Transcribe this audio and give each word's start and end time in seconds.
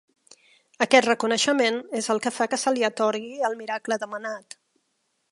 Aquest 0.85 1.07
reconeixement 1.09 1.77
és 1.99 2.07
el 2.13 2.21
que 2.25 2.33
fa 2.37 2.47
que 2.53 2.59
se 2.61 2.73
li 2.77 2.85
atorgui 2.87 3.31
el 3.49 3.57
miracle 3.61 3.99
demanat. 4.05 4.57